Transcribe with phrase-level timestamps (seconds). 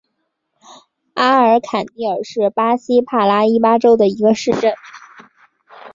[1.13, 4.73] 阿尔坎蒂尔是巴西帕拉伊巴州的一个市镇。